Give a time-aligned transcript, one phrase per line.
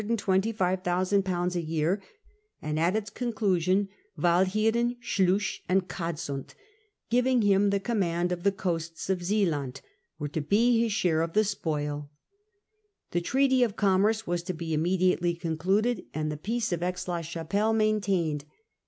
[0.03, 2.01] a year;
[2.59, 6.55] and at its conclusion, Wal cheren, Sluys, and Cadsand,
[7.11, 9.81] giving him the command of the coasts of Zealand,
[10.17, 12.09] were to be his share of the spoil.
[13.11, 17.07] The treaty of commerce was to be immediately con cluded, and the Peace of Aix
[17.07, 18.45] la Chapelle maintained.